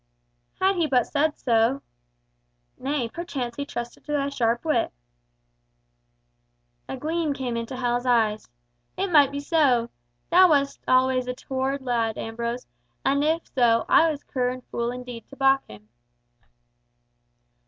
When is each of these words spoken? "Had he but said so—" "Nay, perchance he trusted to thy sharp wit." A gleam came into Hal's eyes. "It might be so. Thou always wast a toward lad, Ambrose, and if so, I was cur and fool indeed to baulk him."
"Had 0.59 0.77
he 0.77 0.87
but 0.87 1.05
said 1.05 1.37
so—" 1.37 1.83
"Nay, 2.79 3.07
perchance 3.07 3.55
he 3.57 3.67
trusted 3.67 4.03
to 4.05 4.13
thy 4.13 4.29
sharp 4.29 4.65
wit." 4.65 4.91
A 6.89 6.97
gleam 6.97 7.33
came 7.33 7.55
into 7.55 7.75
Hal's 7.77 8.07
eyes. 8.07 8.49
"It 8.97 9.11
might 9.11 9.31
be 9.31 9.39
so. 9.39 9.91
Thou 10.31 10.45
always 10.53 10.79
wast 10.87 11.27
a 11.27 11.35
toward 11.35 11.83
lad, 11.83 12.17
Ambrose, 12.17 12.65
and 13.05 13.23
if 13.23 13.45
so, 13.53 13.85
I 13.87 14.09
was 14.09 14.23
cur 14.23 14.49
and 14.49 14.65
fool 14.69 14.89
indeed 14.91 15.27
to 15.27 15.35
baulk 15.35 15.61
him." 15.67 15.87